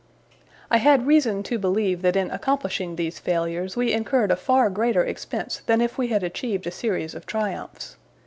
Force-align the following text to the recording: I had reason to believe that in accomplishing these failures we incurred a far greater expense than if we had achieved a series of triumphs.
I 0.71 0.77
had 0.77 1.05
reason 1.05 1.43
to 1.43 1.59
believe 1.59 2.01
that 2.01 2.15
in 2.15 2.31
accomplishing 2.31 2.95
these 2.95 3.19
failures 3.19 3.77
we 3.77 3.91
incurred 3.93 4.31
a 4.31 4.35
far 4.35 4.67
greater 4.71 5.03
expense 5.03 5.61
than 5.67 5.79
if 5.79 5.95
we 5.99 6.07
had 6.07 6.23
achieved 6.23 6.65
a 6.65 6.71
series 6.71 7.13
of 7.13 7.27
triumphs. 7.27 7.97